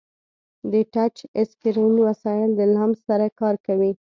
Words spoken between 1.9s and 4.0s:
وسایل د لمس سره کار کوي.